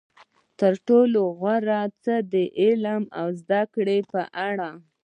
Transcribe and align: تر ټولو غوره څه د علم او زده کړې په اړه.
تر 0.59 0.73
ټولو 0.87 1.21
غوره 1.39 1.81
څه 2.03 2.15
د 2.33 2.35
علم 2.61 3.03
او 3.19 3.27
زده 3.41 3.61
کړې 3.73 3.99
په 4.11 4.21
اړه. 4.47 4.69